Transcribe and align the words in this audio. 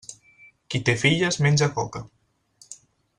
Qui 0.73 0.81
té 0.87 0.95
filles 1.03 1.39
menja 1.47 1.69
coca. 1.77 2.05